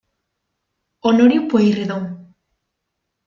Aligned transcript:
Honorio 1.01 1.47
Pueyrredón. 1.47 2.33